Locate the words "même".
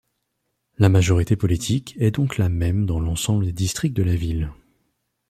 2.49-2.87